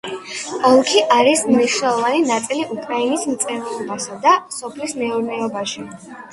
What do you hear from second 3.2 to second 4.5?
მრეწველობასა და